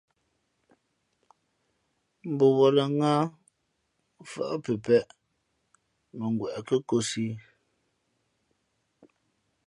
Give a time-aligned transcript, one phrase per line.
[2.31, 3.23] Mbαwα̌lᾱ ŋǎh,
[4.21, 5.05] mfάʼ pepēʼ
[6.17, 7.31] mα ngweʼ kάkōsī ī.